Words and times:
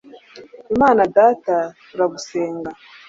imana 0.73 1.01
data, 1.17 1.55
turagusenga 1.89 2.71